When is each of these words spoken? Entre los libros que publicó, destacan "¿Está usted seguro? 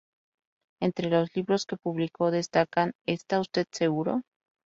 Entre 0.79 1.11
los 1.11 1.29
libros 1.35 1.67
que 1.67 1.77
publicó, 1.77 2.31
destacan 2.31 2.93
"¿Está 3.05 3.39
usted 3.39 3.67
seguro? 3.71 4.23